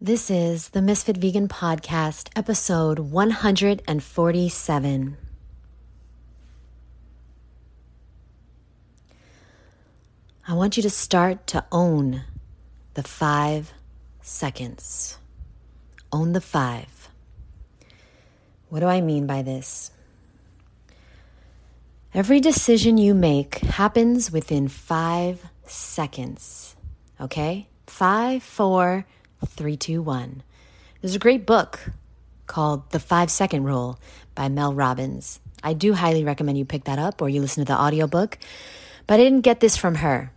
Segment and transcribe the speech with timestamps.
[0.00, 5.16] This is the Misfit Vegan Podcast, episode 147.
[10.46, 12.22] I want you to start to own
[12.94, 13.72] the five
[14.22, 15.18] seconds.
[16.12, 17.08] Own the five.
[18.68, 19.90] What do I mean by this?
[22.14, 26.76] Every decision you make happens within five seconds.
[27.20, 27.66] Okay?
[27.88, 29.04] Five, four,
[29.46, 30.42] Three, two, one.
[31.00, 31.90] There's a great book
[32.46, 33.98] called The Five Second Rule
[34.34, 35.40] by Mel Robbins.
[35.62, 38.38] I do highly recommend you pick that up or you listen to the audiobook,
[39.06, 40.32] but I didn't get this from her.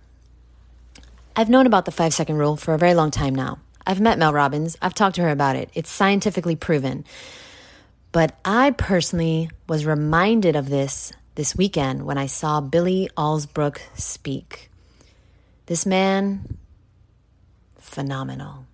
[1.35, 3.59] I've known about the five second rule for a very long time now.
[3.85, 5.69] I've met Mel Robbins, I've talked to her about it.
[5.73, 7.05] It's scientifically proven.
[8.11, 14.69] But I personally was reminded of this this weekend when I saw Billy Alsbrook speak.
[15.67, 16.57] This man,
[17.79, 18.65] phenomenal.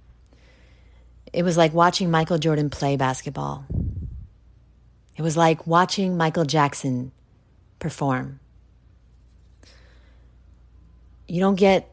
[1.34, 3.66] It was like watching Michael Jordan play basketball.
[5.18, 7.12] It was like watching Michael Jackson
[7.80, 8.40] perform.
[11.28, 11.90] You don't get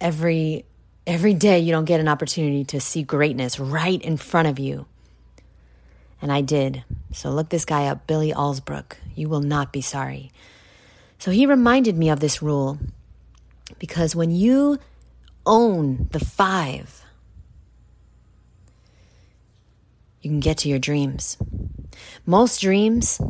[0.00, 0.64] every
[1.06, 4.86] every day you don't get an opportunity to see greatness right in front of you.
[6.22, 6.84] And I did.
[7.12, 8.96] So look this guy up, Billy Alsbrook.
[9.14, 10.30] You will not be sorry.
[11.18, 12.78] So he reminded me of this rule
[13.78, 14.78] because when you
[15.46, 16.99] own the five,
[20.20, 21.36] you can get to your dreams.
[22.26, 23.20] Most dreams,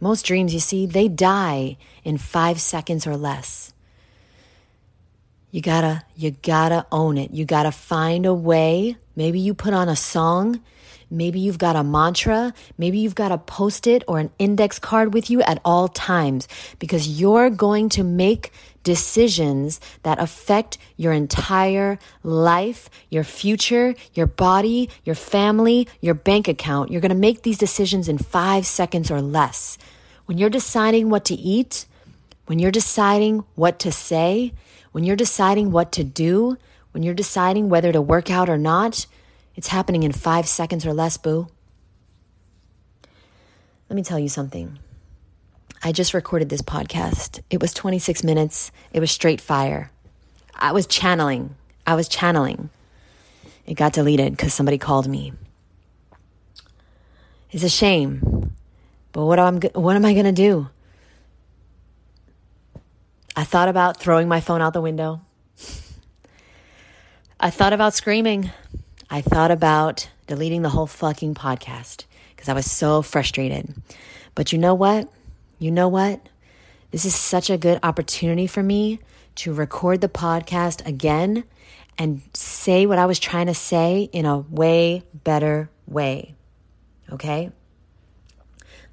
[0.00, 3.72] most dreams, you see, they die in five seconds or less.
[5.50, 7.30] You gotta, you gotta own it.
[7.30, 8.96] You gotta find a way.
[9.14, 10.60] Maybe you put on a song.
[11.12, 12.54] Maybe you've got a mantra.
[12.78, 16.48] Maybe you've got a post it or an index card with you at all times
[16.78, 18.50] because you're going to make
[18.82, 26.90] decisions that affect your entire life, your future, your body, your family, your bank account.
[26.90, 29.76] You're going to make these decisions in five seconds or less.
[30.24, 31.84] When you're deciding what to eat,
[32.46, 34.54] when you're deciding what to say,
[34.92, 36.56] when you're deciding what to do,
[36.92, 39.06] when you're deciding whether to work out or not,
[39.54, 41.48] it's happening in five seconds or less, boo.
[43.88, 44.78] Let me tell you something.
[45.82, 47.40] I just recorded this podcast.
[47.50, 48.70] It was 26 minutes.
[48.92, 49.90] It was straight fire.
[50.54, 51.56] I was channeling.
[51.86, 52.70] I was channeling.
[53.66, 55.32] It got deleted because somebody called me.
[57.50, 58.52] It's a shame.
[59.12, 60.68] But what am, what am I going to do?
[63.36, 65.20] I thought about throwing my phone out the window.
[67.40, 68.50] I thought about screaming.
[69.12, 73.72] I thought about deleting the whole fucking podcast because I was so frustrated.
[74.34, 75.08] But you know what?
[75.62, 76.28] you know what?
[76.90, 78.98] This is such a good opportunity for me
[79.36, 81.44] to record the podcast again
[81.96, 86.34] and say what I was trying to say in a way better way.
[87.12, 87.50] Okay?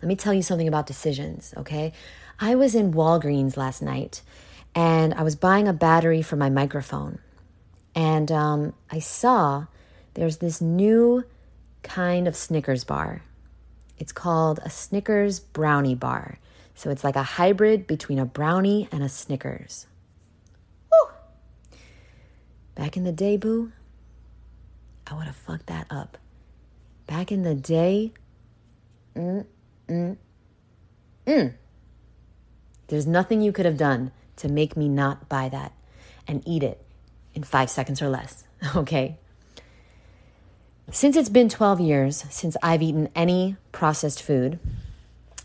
[0.01, 1.91] Let me tell you something about decisions, okay?
[2.39, 4.21] I was in Walgreens last night
[4.75, 7.19] and I was buying a battery for my microphone.
[7.95, 9.65] And um, I saw
[10.19, 11.23] there's this new
[11.81, 13.23] kind of Snickers bar.
[13.97, 16.39] It's called a Snickers brownie bar.
[16.75, 19.87] So it's like a hybrid between a brownie and a Snickers.
[20.91, 21.77] Woo!
[22.75, 23.71] Back in the day, boo,
[25.07, 26.17] I would have fucked that up.
[27.07, 28.11] Back in the day,
[29.15, 29.45] mm,
[29.87, 30.17] mm,
[31.25, 31.53] mm.
[32.87, 35.71] There's nothing you could have done to make me not buy that
[36.27, 36.85] and eat it
[37.33, 38.43] in five seconds or less,
[38.75, 39.17] okay?
[40.91, 44.57] Since it's been 12 years since I've eaten any processed food,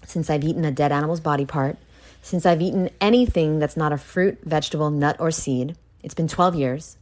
[0.06, 1.76] since I've eaten a dead animal's body part,
[2.22, 5.76] since I've eaten anything that's not a fruit, vegetable, nut, or seed.
[6.02, 6.96] It's been 12 years.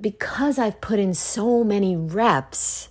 [0.00, 2.88] Because I've put in so many reps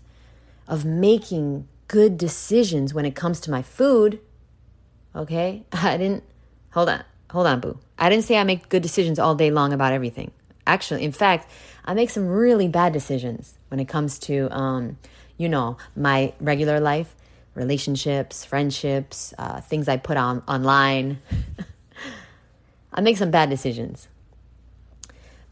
[0.68, 4.20] of making good decisions when it comes to my food,
[5.16, 5.64] okay?
[5.72, 6.24] I didn't,
[6.72, 7.80] hold on, hold on, boo.
[7.98, 10.32] I didn't say I make good decisions all day long about everything.
[10.68, 11.50] Actually, in fact,
[11.84, 14.98] I make some really bad decisions when it comes to, um,
[15.38, 17.16] you know, my regular life
[17.56, 21.20] relationships, friendships, uh, things I put on online.
[22.94, 24.08] I make some bad decisions.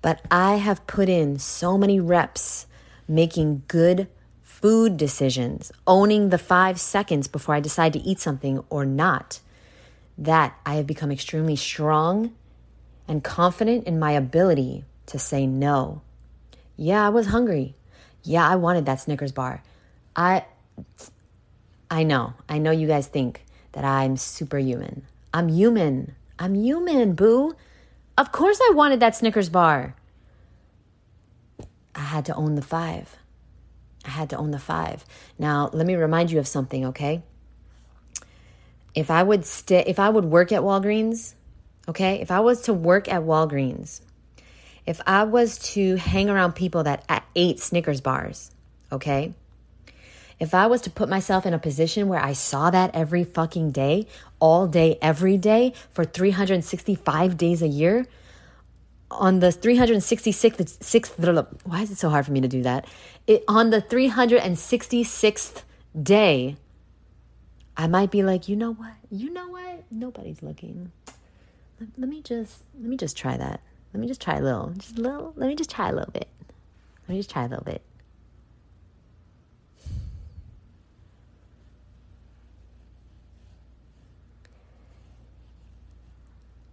[0.02, 2.68] But I have put in so many reps
[3.08, 4.08] making good
[4.42, 9.40] food decisions, owning the five seconds before I decide to eat something or not,
[10.18, 12.34] that I have become extremely strong
[13.08, 16.02] and confident in my ability to say no.
[16.78, 17.76] Yeah, I was hungry.
[18.24, 19.64] Yeah, I wanted that Snickers bar.
[20.16, 20.46] I
[21.90, 22.34] I know.
[22.50, 25.06] I know you guys think that I'm superhuman.
[25.34, 26.16] I'm human.
[26.40, 27.56] I'm human, boo.
[28.18, 29.96] Of course I wanted that Snickers bar.
[31.96, 33.18] I had to own the five.
[34.06, 35.06] I had to own the five.
[35.38, 37.24] Now, let me remind you of something, okay?
[38.96, 41.34] If I would stay, if I would work at Walgreens,
[41.88, 42.20] okay?
[42.22, 44.02] If I was to work at Walgreens,
[44.86, 48.52] if I was to hang around people that ate Snickers bars,
[48.92, 49.34] okay?
[50.40, 53.72] If I was to put myself in a position where I saw that every fucking
[53.72, 54.08] day,
[54.40, 58.06] all day, every day, for 365 days a year,
[59.10, 61.20] on the 366th, sixth,
[61.64, 62.86] why is it so hard for me to do that?
[63.28, 65.62] It, on the 366th
[66.02, 66.58] day,
[67.78, 68.94] I might be like, you know what?
[69.10, 69.84] You know what?
[69.92, 70.92] Nobody's looking.
[71.80, 73.62] Let, let me just let me just try that.
[73.94, 75.34] Let me just try a little, just a little.
[75.36, 76.28] Let me just try a little bit.
[77.08, 77.84] Let me just try a little bit.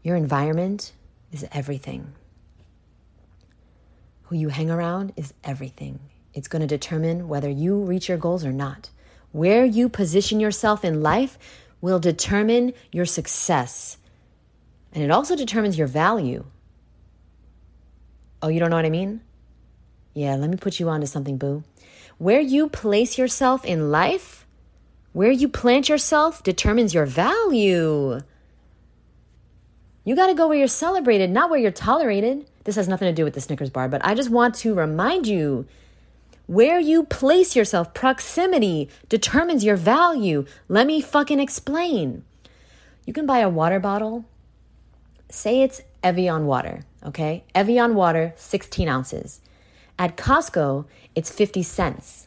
[0.02, 0.93] Your environment
[1.31, 2.14] is everything.
[4.25, 6.00] Who you hang around is everything.
[6.32, 8.88] It's going to determine whether you reach your goals or not.
[9.32, 11.38] Where you position yourself in life
[11.81, 13.99] will determine your success.
[14.93, 16.44] And it also determines your value.
[18.42, 19.20] Oh, you don't know what I mean?
[20.14, 21.62] Yeah, let me put you on to something, boo.
[22.19, 24.46] Where you place yourself in life,
[25.12, 28.20] where you plant yourself determines your value.
[30.04, 32.46] You got to go where you're celebrated, not where you're tolerated.
[32.64, 35.26] This has nothing to do with the Snickers bar, but I just want to remind
[35.26, 35.66] you
[36.46, 40.44] where you place yourself, proximity determines your value.
[40.69, 42.25] Let me fucking explain.
[43.06, 44.25] You can buy a water bottle,
[45.28, 47.44] say it's Evian water, okay?
[47.55, 49.41] Evian water, 16 ounces.
[49.99, 52.26] At Costco, it's 50 cents.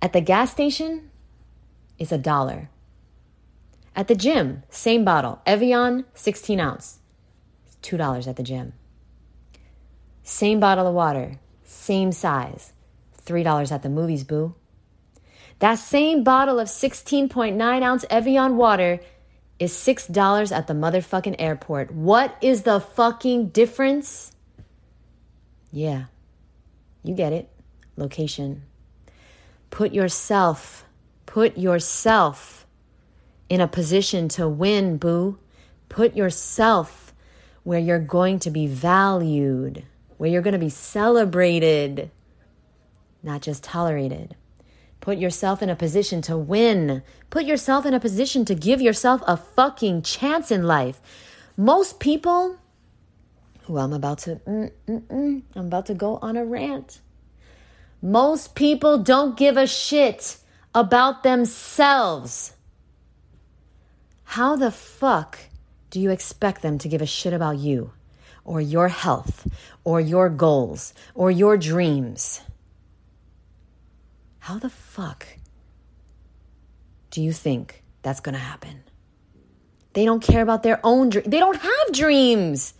[0.00, 1.10] At the gas station,
[1.98, 2.68] it's a dollar.
[3.94, 6.98] At the gym, same bottle, Evian, 16 ounce,
[7.82, 8.74] $2 at the gym.
[10.22, 12.72] Same bottle of water, same size,
[13.24, 14.54] $3 at the movies, boo.
[15.60, 19.00] That same bottle of 16.9 ounce Evian water
[19.58, 21.90] is $6 at the motherfucking airport.
[21.92, 24.32] What is the fucking difference?
[25.72, 26.04] Yeah,
[27.02, 27.48] you get it.
[27.96, 28.62] Location.
[29.70, 30.84] Put yourself,
[31.24, 32.66] put yourself
[33.48, 35.38] in a position to win, boo.
[35.88, 37.14] Put yourself
[37.62, 39.84] where you're going to be valued,
[40.18, 42.10] where you're going to be celebrated,
[43.22, 44.36] not just tolerated.
[45.06, 47.00] Put yourself in a position to win.
[47.30, 51.00] Put yourself in a position to give yourself a fucking chance in life.
[51.56, 52.56] Most people,
[53.62, 56.98] who I'm about to, mm, mm, mm, I'm about to go on a rant.
[58.02, 60.38] Most people don't give a shit
[60.74, 62.54] about themselves.
[64.24, 65.38] How the fuck
[65.90, 67.92] do you expect them to give a shit about you
[68.44, 69.46] or your health
[69.84, 72.40] or your goals or your dreams?
[74.46, 75.26] How the fuck
[77.10, 78.84] do you think that's going to happen?
[79.92, 81.28] They don't care about their own dreams.
[81.28, 82.74] They don't have dreams.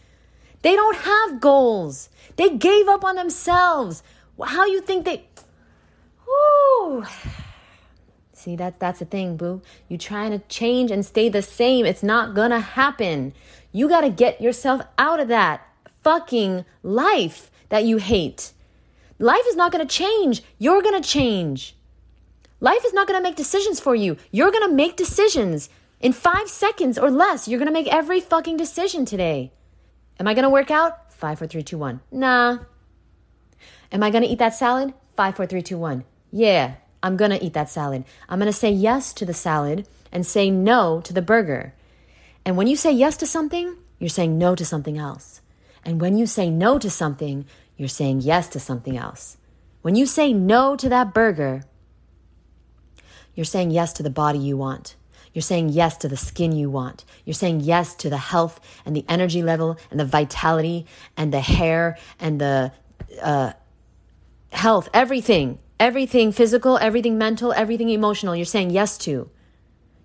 [0.63, 2.09] They don't have goals.
[2.37, 4.05] They gave up on themselves.
[4.41, 5.27] How you think they.
[8.33, 9.61] See, that, that's the thing, boo.
[9.89, 11.85] You trying to change and stay the same.
[11.85, 13.35] It's not gonna happen.
[13.73, 15.67] You gotta get yourself out of that
[16.05, 18.53] fucking life that you hate.
[19.19, 20.43] Life is not gonna change.
[20.59, 21.75] You're gonna change.
[22.61, 24.17] Life is not gonna make decisions for you.
[24.31, 25.69] You're gonna make decisions.
[26.01, 29.53] In five seconds or less, you're gonna make every fucking decision today.
[30.21, 31.13] Am I gonna work out?
[31.13, 32.01] Five, four, three, two, one.
[32.11, 32.59] Nah.
[33.91, 34.93] Am I gonna eat that salad?
[35.17, 36.05] Five, four, three, two, one.
[36.31, 36.75] Yeah.
[37.03, 38.05] I'm going to eat that salad.
[38.29, 41.73] I'm going to say yes to the salad and say no to the burger.
[42.45, 45.41] And when you say yes to something, you're saying no to something else.
[45.85, 49.37] And when you say no to something, you're saying yes to something else.
[49.83, 51.65] When you say no to that burger,
[53.35, 54.97] you're saying yes to the body you want.
[55.33, 57.05] You're saying yes to the skin you want.
[57.25, 61.41] You're saying yes to the health and the energy level and the vitality and the
[61.41, 62.73] hair and the
[63.21, 63.53] uh,
[64.51, 69.29] health, everything Everything physical, everything mental, everything emotional, you're saying yes to.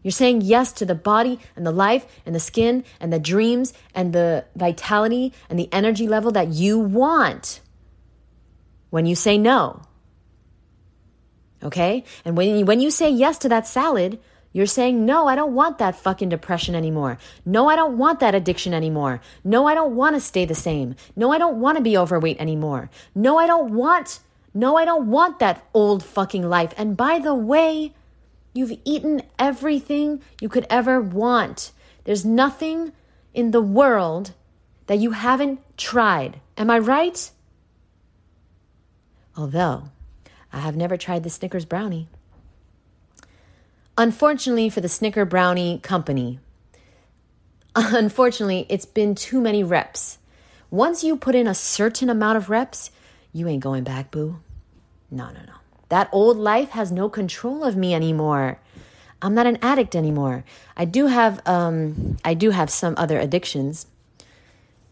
[0.03, 3.73] You're saying yes to the body and the life and the skin and the dreams
[3.93, 7.61] and the vitality and the energy level that you want
[8.89, 9.83] when you say no.
[11.63, 12.03] Okay?
[12.25, 14.19] And when you, when you say yes to that salad,
[14.53, 17.17] you're saying, no, I don't want that fucking depression anymore.
[17.45, 19.21] No, I don't want that addiction anymore.
[19.43, 20.95] No, I don't want to stay the same.
[21.15, 22.89] No, I don't want to be overweight anymore.
[23.15, 24.19] No, I don't want
[24.53, 26.73] no, I don't want that old fucking life.
[26.77, 27.93] And by the way,
[28.53, 31.71] you've eaten everything you could ever want.
[32.03, 32.93] There's nothing
[33.33, 34.33] in the world
[34.87, 36.39] that you haven't tried.
[36.57, 37.31] Am I right?
[39.37, 39.85] Although
[40.51, 42.07] I have never tried the Snickers brownie.
[43.97, 46.39] Unfortunately for the Snicker Brownie company,
[47.75, 50.17] unfortunately, it's been too many reps.
[50.69, 52.91] Once you put in a certain amount of reps,
[53.31, 54.39] you ain't going back, boo.
[55.09, 55.53] No, no, no.
[55.91, 58.59] That old life has no control of me anymore.
[59.21, 60.45] I'm not an addict anymore.
[60.77, 63.87] I do have um I do have some other addictions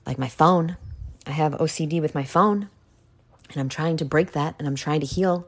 [0.06, 0.76] like my phone.
[1.26, 2.68] I have OCD with my phone
[3.50, 5.48] and I'm trying to break that and I'm trying to heal.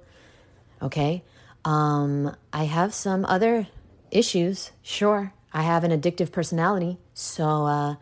[0.81, 1.21] Okay?
[1.65, 3.67] Um I have some other
[4.09, 5.33] issues, sure.
[5.51, 6.97] I have an addictive personality.
[7.13, 7.95] So uh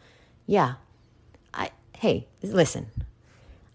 [0.45, 0.75] yeah.
[1.51, 2.91] I hey, listen.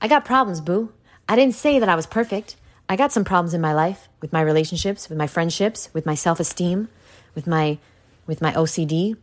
[0.01, 0.93] I got problems, boo.
[1.29, 2.55] I didn't say that I was perfect.
[2.89, 6.15] I got some problems in my life with my relationships, with my friendships, with my
[6.15, 6.89] self-esteem,
[7.35, 7.79] with my
[8.27, 9.17] with my OCD,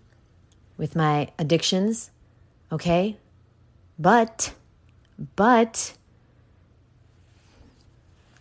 [0.77, 2.11] with my addictions,
[2.71, 3.17] okay?
[3.99, 4.53] But
[5.35, 5.93] but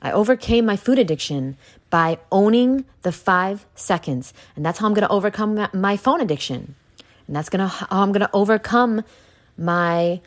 [0.03, 1.57] I overcame my food addiction
[1.91, 4.33] by owning the 5 seconds.
[4.57, 6.75] And that's how I'm going to overcome my phone addiction.
[7.27, 9.05] And that's going to how I'm going to overcome
[9.59, 10.21] my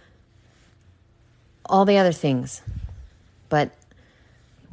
[1.66, 2.62] all the other things.
[3.50, 3.72] But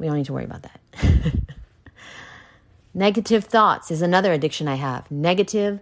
[0.01, 0.81] we don't need to worry about that.
[2.93, 5.09] Negative thoughts is another addiction I have.
[5.11, 5.79] Negative,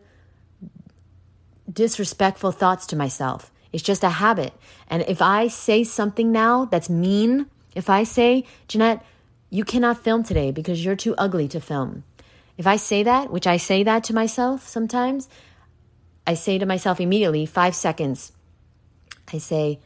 [1.72, 3.50] disrespectful thoughts to myself.
[3.72, 4.54] It's just a habit.
[4.90, 7.46] And if I say something now that's mean,
[7.76, 9.06] if I say, Jeanette,
[9.50, 12.04] you cannot film today because you're too ugly to film.
[12.58, 15.30] If I say that, which I say that to myself sometimes,
[16.28, 18.34] I say to myself immediately, five seconds.
[19.32, 19.80] I say,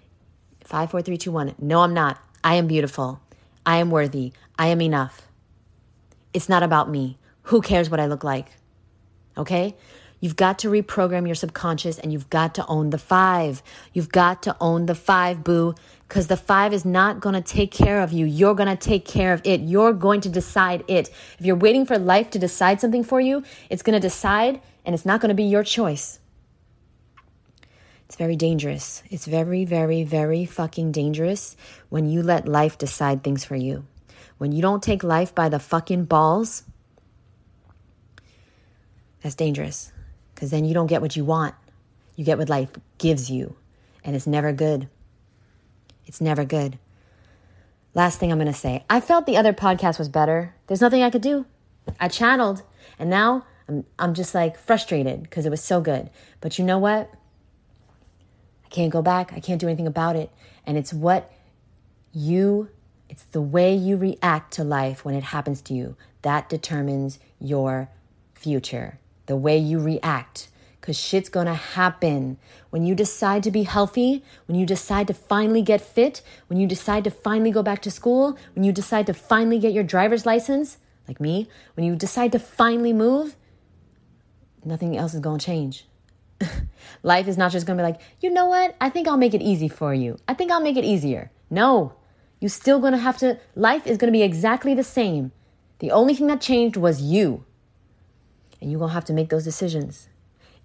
[0.63, 1.53] five, four, three, two, one.
[1.59, 2.17] No, I'm not.
[2.43, 3.21] I am beautiful.
[3.65, 4.33] I am worthy.
[4.57, 5.27] I am enough.
[6.33, 7.17] It's not about me.
[7.43, 8.47] Who cares what I look like?
[9.37, 9.75] Okay?
[10.19, 13.61] You've got to reprogram your subconscious and you've got to own the five.
[13.91, 15.75] You've got to own the five, boo,
[16.07, 18.25] because the five is not going to take care of you.
[18.25, 19.59] You're going to take care of it.
[19.59, 21.09] You're going to decide it.
[21.39, 24.95] If you're waiting for life to decide something for you, it's going to decide and
[24.95, 26.19] it's not going to be your choice.
[28.13, 29.01] It's very dangerous.
[29.09, 31.57] It's very, very, very fucking dangerous
[31.89, 33.87] when you let life decide things for you.
[34.37, 36.61] When you don't take life by the fucking balls,
[39.23, 39.91] that's dangerous
[40.35, 41.55] because then you don't get what you want.
[42.15, 43.55] You get what life gives you,
[44.03, 44.89] and it's never good.
[46.05, 46.77] It's never good.
[47.95, 50.53] Last thing I'm going to say I felt the other podcast was better.
[50.67, 51.47] There's nothing I could do.
[51.99, 52.61] I channeled,
[52.99, 56.11] and now I'm, I'm just like frustrated because it was so good.
[56.41, 57.09] But you know what?
[58.73, 59.31] Can't go back.
[59.31, 60.29] I can't do anything about it.
[60.65, 61.31] And it's what
[62.11, 62.69] you,
[63.07, 67.89] it's the way you react to life when it happens to you that determines your
[68.33, 68.99] future.
[69.27, 70.49] The way you react.
[70.81, 72.37] Because shit's gonna happen.
[72.71, 76.67] When you decide to be healthy, when you decide to finally get fit, when you
[76.67, 80.25] decide to finally go back to school, when you decide to finally get your driver's
[80.25, 80.77] license,
[81.07, 83.37] like me, when you decide to finally move,
[84.65, 85.85] nothing else is gonna change.
[87.03, 88.75] Life is not just going to be like, you know what?
[88.79, 90.17] I think I'll make it easy for you.
[90.27, 91.31] I think I'll make it easier.
[91.49, 91.93] No,
[92.39, 95.31] you're still going to have to, life is going to be exactly the same.
[95.79, 97.45] The only thing that changed was you.
[98.61, 100.07] And you're going to have to make those decisions,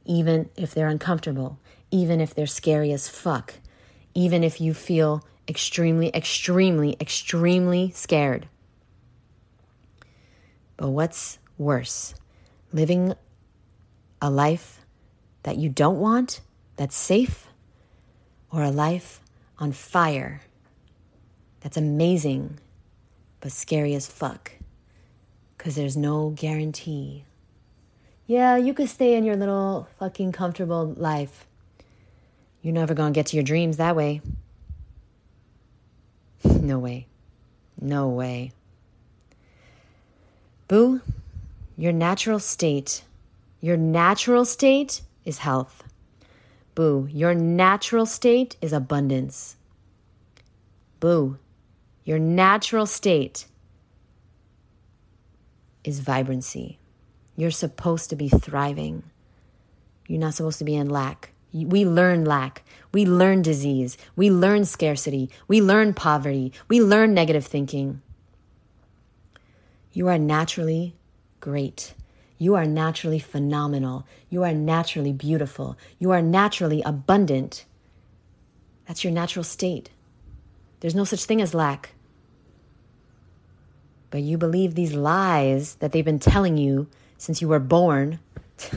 [0.04, 1.58] even if they're uncomfortable,
[1.90, 3.54] even if they're scary as fuck,
[4.14, 8.48] even if you feel extremely, extremely, extremely scared.
[10.76, 12.14] But what's worse?
[12.72, 13.14] Living
[14.22, 14.77] a life
[15.42, 16.40] that you don't want,
[16.76, 17.49] that's safe,
[18.50, 19.21] or a life
[19.59, 20.42] on fire
[21.61, 22.59] that's amazing
[23.40, 24.52] but scary as fuck
[25.57, 27.25] because there's no guarantee.
[28.26, 31.47] Yeah, you could stay in your little fucking comfortable life.
[32.62, 34.21] You're never gonna get to your dreams that way.
[36.45, 37.07] no way.
[37.80, 38.52] No way.
[40.66, 41.00] Boo,
[41.76, 43.02] your natural state,
[43.61, 45.85] your natural state is health.
[46.75, 49.56] Boo, your natural state is abundance.
[51.00, 51.38] Boo,
[52.04, 53.47] your natural state
[55.85, 56.78] is vibrancy.
[57.37, 59.02] You're supposed to be thriving.
[60.06, 61.30] You're not supposed to be in lack.
[61.52, 62.62] We learn lack.
[62.92, 63.97] We learn disease.
[64.16, 65.30] We learn scarcity.
[65.47, 66.52] We learn poverty.
[66.68, 68.02] We learn negative thinking.
[69.92, 70.94] You are naturally
[71.40, 71.94] great.
[72.38, 74.07] You are naturally phenomenal.
[74.30, 75.76] You are naturally beautiful.
[75.99, 77.64] You are naturally abundant.
[78.87, 79.90] That's your natural state.
[80.80, 81.95] There's no such thing as lack.
[84.11, 88.21] But you believe these lies that they've been telling you since you were born.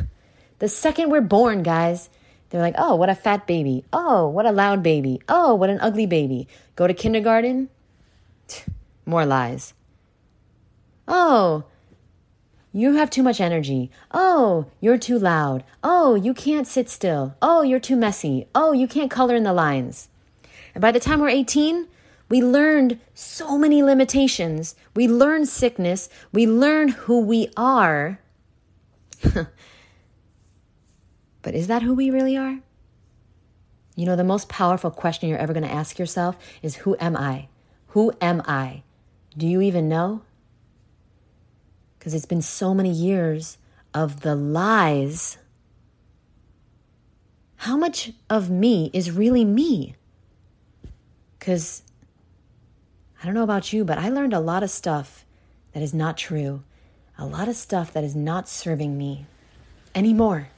[0.59, 2.09] the second we're born, guys,
[2.49, 3.85] they're like, oh, what a fat baby.
[3.93, 5.21] Oh, what a loud baby.
[5.29, 6.47] Oh, what an ugly baby.
[6.75, 7.69] Go to kindergarten.
[9.05, 9.73] More lies.
[11.07, 11.63] Oh,
[12.73, 13.91] you have too much energy.
[14.11, 15.63] Oh, you're too loud.
[15.83, 17.35] Oh, you can't sit still.
[17.41, 18.47] Oh, you're too messy.
[18.55, 20.07] Oh, you can't color in the lines.
[20.73, 21.87] And by the time we're 18,
[22.29, 24.75] we learned so many limitations.
[24.95, 26.07] We learn sickness.
[26.31, 28.19] We learn who we are.
[31.41, 32.59] but is that who we really are?
[33.97, 37.17] You know, the most powerful question you're ever going to ask yourself is Who am
[37.17, 37.49] I?
[37.87, 38.83] Who am I?
[39.37, 40.21] Do you even know?
[42.01, 43.59] Because it's been so many years
[43.93, 45.37] of the lies.
[47.57, 49.93] How much of me is really me?
[51.37, 51.83] Because
[53.21, 55.25] I don't know about you, but I learned a lot of stuff
[55.73, 56.63] that is not true,
[57.19, 59.27] a lot of stuff that is not serving me
[59.93, 60.49] anymore.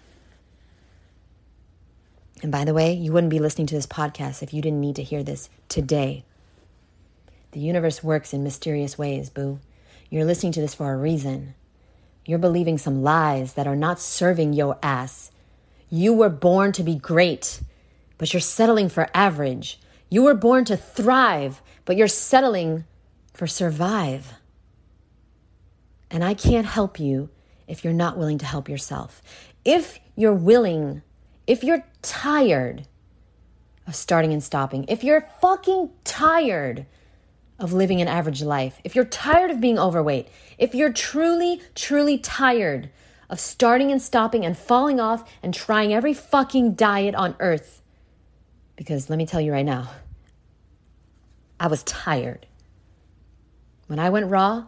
[2.41, 4.95] And by the way, you wouldn't be listening to this podcast if you didn't need
[4.95, 6.23] to hear this today.
[7.51, 9.59] The universe works in mysterious ways, boo.
[10.13, 11.55] You're listening to this for a reason.
[12.23, 15.31] You're believing some lies that are not serving your ass.
[15.89, 17.61] You were born to be great,
[18.19, 19.79] but you're settling for average.
[20.11, 22.85] You were born to thrive, but you're settling
[23.33, 24.33] for survive.
[26.11, 27.31] And I can't help you
[27.67, 29.19] if you're not willing to help yourself.
[29.65, 31.01] If you're willing,
[31.47, 32.85] if you're tired
[33.87, 36.85] of starting and stopping, if you're fucking tired
[37.63, 40.27] of living an average life, if you're tired of being overweight,
[40.57, 42.89] if you're truly, truly tired
[43.29, 47.81] of starting and stopping and falling off and trying every fucking diet on earth,
[48.75, 49.89] because let me tell you right now,
[51.57, 52.45] I was tired.
[53.87, 54.65] When I went raw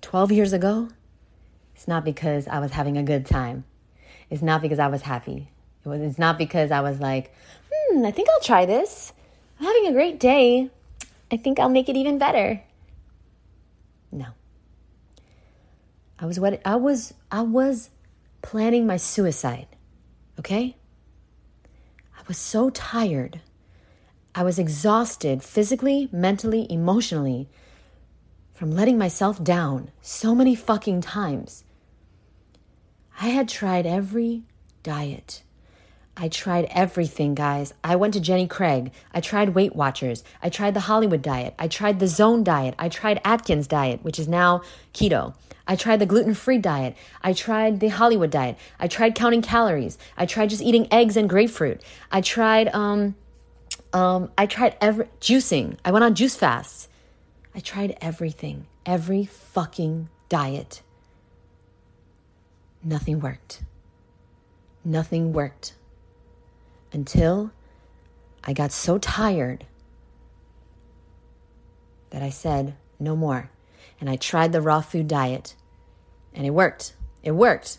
[0.00, 0.88] 12 years ago,
[1.74, 3.64] it's not because I was having a good time.
[4.30, 5.50] It's not because I was happy.
[5.84, 7.34] It was, it's not because I was like,
[7.70, 9.12] hmm, I think I'll try this.
[9.60, 10.70] I'm having a great day.
[11.30, 12.62] I think I'll make it even better.
[14.12, 14.26] No.
[16.18, 17.90] I was what I was I was
[18.42, 19.66] planning my suicide.
[20.38, 20.76] Okay?
[22.16, 23.40] I was so tired.
[24.34, 27.48] I was exhausted physically, mentally, emotionally
[28.54, 31.64] from letting myself down so many fucking times.
[33.20, 34.44] I had tried every
[34.82, 35.42] diet.
[36.18, 37.74] I tried everything, guys.
[37.84, 38.90] I went to Jenny Craig.
[39.12, 40.24] I tried Weight Watchers.
[40.42, 41.54] I tried the Hollywood diet.
[41.58, 42.74] I tried the Zone diet.
[42.78, 44.62] I tried Atkins diet, which is now
[44.94, 45.34] keto.
[45.68, 46.96] I tried the gluten free diet.
[47.22, 48.56] I tried the Hollywood diet.
[48.80, 49.98] I tried counting calories.
[50.16, 51.82] I tried just eating eggs and grapefruit.
[52.10, 53.14] I tried, um,
[53.92, 55.76] um, I tried every juicing.
[55.84, 56.88] I went on juice fasts.
[57.54, 60.80] I tried everything, every fucking diet.
[62.82, 63.62] Nothing worked.
[64.82, 65.74] Nothing worked
[66.92, 67.52] until
[68.44, 69.66] I got so tired
[72.10, 73.50] that I said, no more.
[74.00, 75.54] And I tried the raw food diet,
[76.34, 76.94] and it worked.
[77.22, 77.78] It worked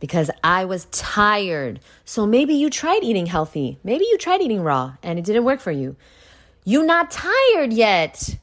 [0.00, 1.80] because I was tired.
[2.04, 3.78] So maybe you tried eating healthy.
[3.82, 5.96] Maybe you tried eating raw and it didn't work for you.
[6.64, 8.38] You not tired yet.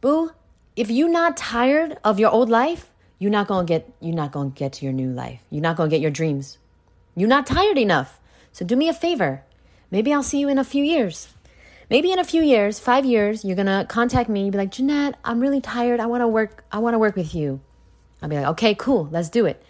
[0.00, 0.32] Boo,
[0.76, 4.52] if you not tired of your old life, you're not to get you're not to
[4.54, 5.40] get to your new life.
[5.50, 6.58] You're not to get your dreams.
[7.14, 8.20] You're not tired enough.
[8.56, 9.42] So do me a favor.
[9.90, 11.28] Maybe I'll see you in a few years.
[11.90, 15.16] Maybe in a few years, 5 years, you're to contact me and be like, "Jeanette,
[15.26, 16.00] I'm really tired.
[16.00, 17.60] I want to work I want to work with you."
[18.22, 19.10] I'll be like, "Okay, cool.
[19.12, 19.62] Let's do it."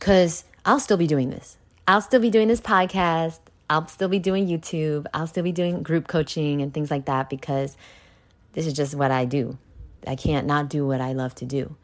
[0.00, 1.58] Cuz I'll still be doing this.
[1.86, 3.40] I'll still be doing this podcast.
[3.68, 5.04] I'll still be doing YouTube.
[5.12, 7.76] I'll still be doing group coaching and things like that because
[8.54, 9.58] this is just what I do.
[10.06, 11.76] I can't not do what I love to do.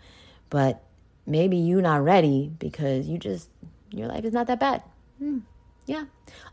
[0.48, 0.80] But
[1.26, 3.50] maybe you're not ready because you just
[3.90, 4.82] your life is not that bad.
[5.18, 5.40] Hmm.
[5.88, 6.04] Yeah.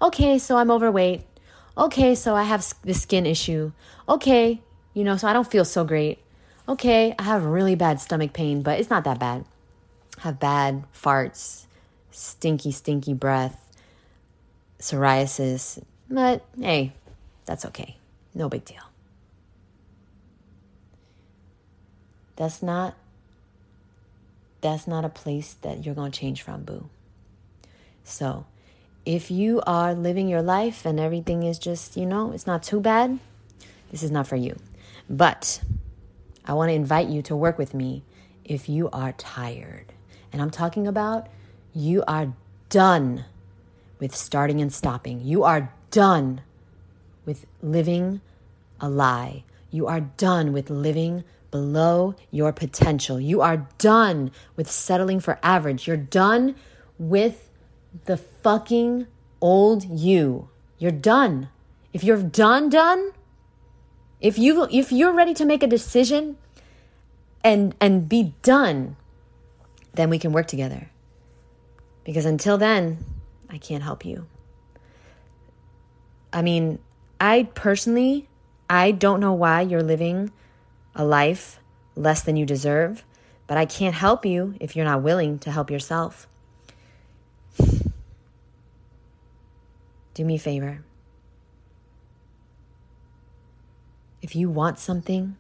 [0.02, 1.24] Okay, so I'm overweight.
[1.78, 3.74] Okay, so I have this skin issue.
[4.08, 4.62] Okay,
[4.94, 6.20] you know, so I don't feel so great.
[6.70, 9.44] Okay, I have really bad stomach pain, but it's not that bad.
[10.18, 11.66] I have bad farts,
[12.12, 13.76] stinky, stinky breath,
[14.80, 15.84] psoriasis.
[16.10, 16.94] But hey,
[17.46, 17.98] that's okay.
[18.34, 18.84] No big deal.
[22.38, 22.96] That's not
[24.62, 26.90] that's not a place that you're going to change from, boo.
[28.04, 28.46] So,
[29.06, 32.80] if you are living your life and everything is just, you know, it's not too
[32.80, 33.20] bad,
[33.92, 34.58] this is not for you.
[35.10, 35.62] But
[36.44, 38.04] I want to invite you to work with me
[38.44, 39.94] if you are tired.
[40.34, 41.28] And I'm talking about
[41.74, 42.34] you are
[42.70, 43.26] done
[44.00, 45.22] with starting and stopping.
[45.22, 46.42] You are done
[47.26, 48.22] with living
[48.80, 49.44] a lie.
[49.72, 53.20] You are done with living below your potential.
[53.20, 55.88] You are done with settling for average.
[55.88, 56.56] You're done
[56.98, 57.45] with
[58.04, 59.08] the fucking
[59.42, 60.50] old you.
[60.78, 61.50] You're done.
[61.94, 63.12] If you're done, done,
[64.22, 66.38] If you if you're ready to make a decision
[67.44, 68.96] and and be done,
[69.94, 70.90] then we can work together.
[72.04, 73.04] Because until then,
[73.50, 74.26] I can't help you.
[76.34, 76.80] I mean,
[77.20, 78.28] I personally
[78.70, 80.32] I don't know why you're living
[80.96, 81.60] a life
[81.96, 83.06] less than you deserve,
[83.48, 86.28] but I can't help you if you're not willing to help yourself.
[90.16, 90.84] Do me a favor.
[94.22, 95.36] If you want something,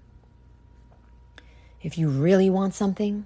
[1.81, 3.25] if you really want something,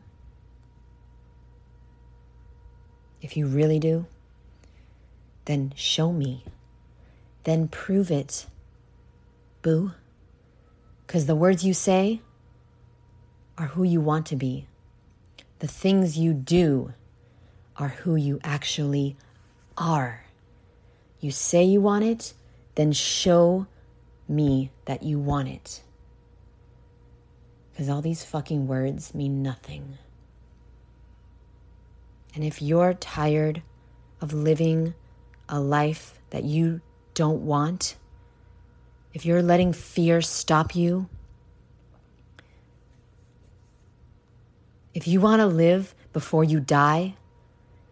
[3.22, 4.06] if you really do,
[5.46, 6.46] then show me.
[7.44, 8.46] Then prove it.
[9.64, 9.92] Boo.
[11.06, 12.22] Because the words you say
[13.58, 14.68] are who you want to be.
[15.58, 16.94] The things you do
[17.76, 19.18] are who you actually
[19.78, 20.26] are.
[21.20, 22.34] You say you want it,
[22.76, 23.68] then show
[24.28, 25.82] me that you want it.
[27.72, 29.98] Because all these fucking words mean nothing.
[32.36, 33.62] And if you're tired
[34.22, 34.94] of living
[35.48, 36.82] a life that you
[37.14, 37.96] don't want,
[39.14, 41.10] if you're letting fear stop you,
[44.94, 47.16] if you want to live before you die,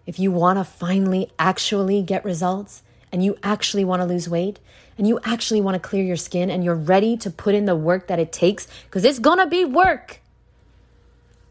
[0.05, 4.59] if you want to finally actually get results and you actually want to lose weight
[4.97, 7.75] and you actually want to clear your skin and you're ready to put in the
[7.75, 10.19] work that it takes, because it's going to be work,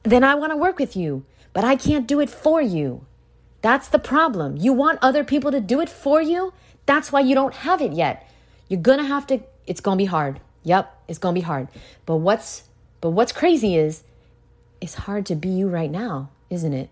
[0.02, 3.04] then I want to work with you, but I can't do it for you.
[3.62, 4.56] That's the problem.
[4.56, 6.52] You want other people to do it for you?
[6.86, 8.28] That's why you don't have it yet.
[8.68, 10.40] You're going to have to it's going to be hard.
[10.62, 11.68] Yep, it's going to be hard.
[12.04, 12.64] But what's
[13.00, 14.02] but what's crazy is
[14.80, 16.90] it's hard to be you right now, isn't it?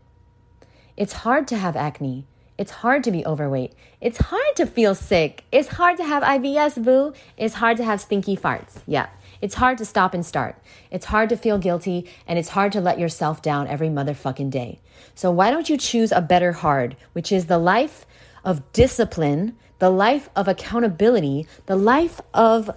[0.97, 2.25] It's hard to have acne.
[2.57, 3.73] It's hard to be overweight.
[4.01, 5.45] It's hard to feel sick.
[5.51, 7.13] It's hard to have IBS, boo.
[7.37, 8.81] It's hard to have stinky farts.
[8.87, 9.09] Yeah.
[9.41, 10.57] It's hard to stop and start.
[10.91, 14.81] It's hard to feel guilty and it's hard to let yourself down every motherfucking day.
[15.15, 18.07] So why don't you choose a better hard, which is the life
[18.45, 22.71] of discipline, the life of accountability, the life of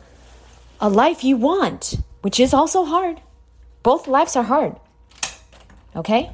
[0.82, 3.22] a life you want, which is also hard.
[3.84, 4.76] Both lives are hard.
[5.96, 6.32] Okay?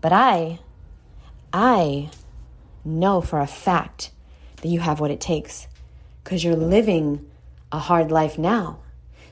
[0.00, 0.60] But I,
[1.52, 2.10] I
[2.86, 4.10] know for a fact
[4.62, 5.66] that you have what it takes
[6.24, 7.28] because you're living
[7.70, 8.78] a hard life now.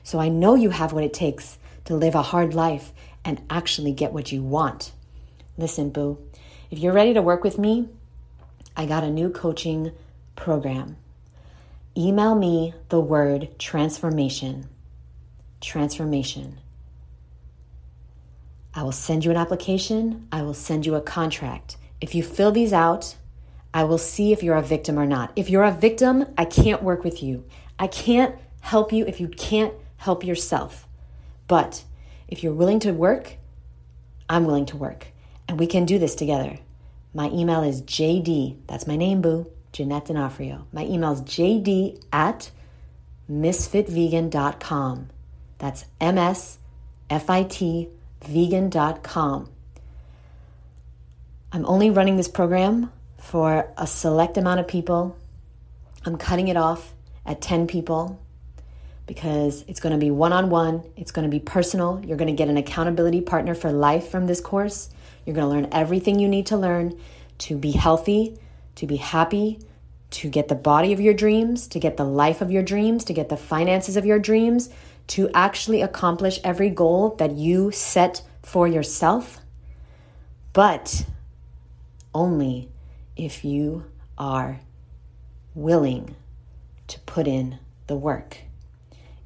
[0.03, 2.91] So I know you have what it takes to live a hard life
[3.23, 4.91] and actually get what you want.
[5.57, 6.17] Listen, boo,
[6.69, 7.87] if you're ready to work with me,
[8.77, 9.91] I got a new coaching
[10.35, 10.97] program.
[11.97, 14.67] Email me the word transformation.
[15.61, 16.59] Transformation.
[18.73, 20.27] I will send you an application.
[20.31, 21.77] I will send you a contract.
[22.01, 23.15] If you fill these out,
[23.75, 25.33] I will see if you're a victim or not.
[25.35, 27.43] If you're a victim, I can't work with you.
[27.77, 30.87] I can't help you if you can't help yourself.
[31.49, 31.83] But
[32.29, 33.35] if you're willing to work,
[34.29, 35.07] I'm willing to work.
[35.49, 36.59] And we can do this together.
[37.13, 40.65] My email is JD, that's my name, boo, Jeanette D'Onofrio.
[40.71, 42.51] My email is JD at
[43.29, 45.09] msfitvegan.com.
[45.57, 46.59] That's M S
[47.09, 47.89] F I T
[48.23, 49.49] vegan.com.
[51.51, 52.91] I'm only running this program
[53.25, 55.17] for a select amount of people.
[56.05, 56.93] I'm cutting it off
[57.25, 58.19] at 10 people
[59.07, 62.01] because it's going to be one on one, it's going to be personal.
[62.05, 64.89] You're going to get an accountability partner for life from this course.
[65.25, 66.99] You're going to learn everything you need to learn
[67.39, 68.37] to be healthy,
[68.75, 69.59] to be happy,
[70.11, 73.13] to get the body of your dreams, to get the life of your dreams, to
[73.13, 74.69] get the finances of your dreams,
[75.07, 79.39] to actually accomplish every goal that you set for yourself.
[80.53, 81.05] But
[82.13, 82.69] only
[83.15, 83.85] if you
[84.17, 84.59] are
[85.53, 86.15] willing
[86.87, 88.39] to put in the work.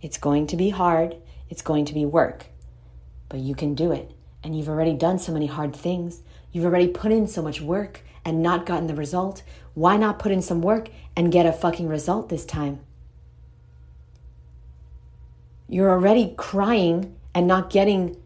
[0.02, 1.16] It's going to be hard,
[1.50, 2.46] it's going to be work,
[3.28, 4.12] but you can do it.
[4.44, 6.22] And you've already done so many hard things.
[6.52, 9.44] You've already put in so much work and not gotten the result.
[9.74, 12.80] Why not put in some work and get a fucking result this time?
[15.68, 18.18] You're already crying and not getting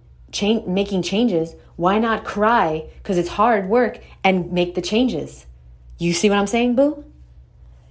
[0.65, 1.55] making changes.
[1.75, 5.45] Why not cry because it's hard work and make the changes?
[5.97, 7.05] You see what I'm saying, boo?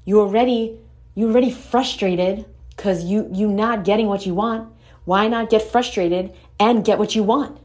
[0.04, 0.78] You already
[1.14, 2.44] you already frustrated
[2.76, 4.72] because you you not getting what you want.
[5.04, 7.58] Why not get frustrated and get what you want?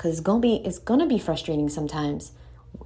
[0.00, 2.32] because it's gonna be it's gonna be frustrating sometimes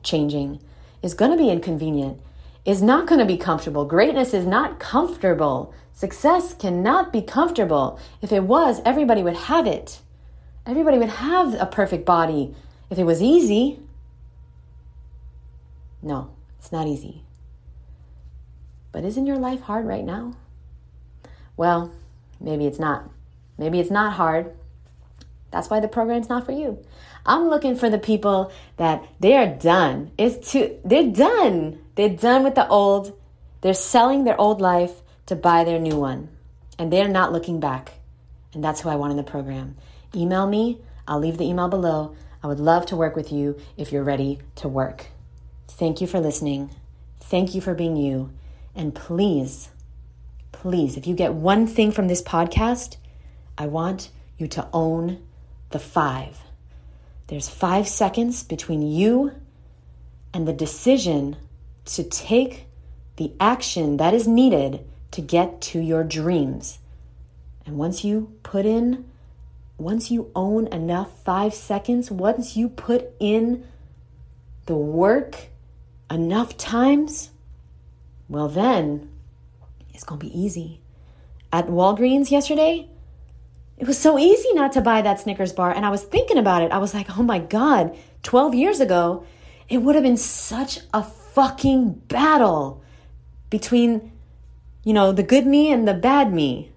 [0.03, 0.61] changing.
[1.00, 2.20] It's gonna be inconvenient.
[2.64, 3.85] It's not gonna be comfortable.
[3.85, 5.72] Greatness is not comfortable.
[5.92, 8.00] Success cannot be comfortable.
[8.20, 10.00] If it was everybody would have it.
[10.66, 12.53] Everybody would have a perfect body.
[12.90, 13.79] If it was easy
[16.05, 17.23] no it's not easy
[18.93, 20.35] but isn't your life hard right now
[21.57, 21.93] well
[22.40, 23.11] maybe it's not.
[23.59, 24.55] Maybe it's not hard.
[25.51, 26.85] That's why the program's not for you.
[27.25, 30.11] I'm looking for the people that they are done.
[30.19, 31.79] It's too they're done.
[31.95, 33.19] They're done with the old.
[33.61, 36.29] They're selling their old life to buy their new one.
[36.79, 37.95] And they're not looking back.
[38.53, 39.77] And that's who I want in the program.
[40.14, 40.81] Email me.
[41.07, 42.17] I'll leave the email below.
[42.43, 45.07] I would love to work with you if you're ready to work.
[45.68, 46.70] Thank you for listening.
[47.20, 48.31] Thank you for being you.
[48.74, 49.70] And please,
[50.53, 52.96] please, if you get one thing from this podcast,
[53.57, 55.22] I want you to own
[55.70, 56.38] the five.
[57.29, 59.33] There's five seconds between you
[60.33, 61.37] and the decision
[61.87, 62.66] to take
[63.16, 66.79] the action that is needed to get to your dreams.
[67.64, 69.05] And once you put in,
[69.79, 73.66] once you own enough five seconds, once you put in
[74.66, 75.48] the work
[76.11, 77.31] enough times,
[78.29, 79.11] well, then
[79.93, 80.81] it's going to be easy.
[81.53, 82.88] At Walgreens yesterday,
[83.77, 85.73] it was so easy not to buy that Snickers bar.
[85.73, 86.73] And I was thinking about it.
[86.73, 89.25] I was like, oh my God, 12 years ago,
[89.69, 92.83] it would have been such a fucking battle
[93.51, 94.12] between,
[94.85, 96.73] you know, the good me and the bad me.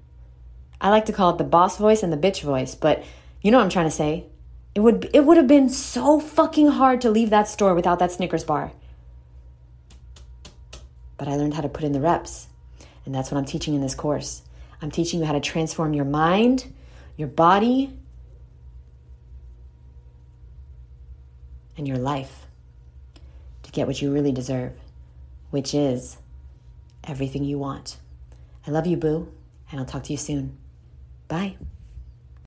[0.79, 3.03] I like to call it the boss voice and the bitch voice, but
[3.41, 4.25] you know what I'm trying to say.
[4.75, 8.11] It would it would have been so fucking hard to leave that store without that
[8.11, 8.71] Snickers bar.
[11.17, 12.47] But I learned how to put in the reps.
[13.05, 14.41] And that's what I'm teaching in this course.
[14.81, 16.71] I'm teaching you how to transform your mind,
[17.15, 17.97] your body,
[21.77, 22.47] and your life
[23.63, 24.73] to get what you really deserve,
[25.49, 26.17] which is
[27.03, 27.97] everything you want.
[28.65, 29.31] I love you, boo,
[29.71, 30.57] and I'll talk to you soon.
[31.27, 31.55] Bye.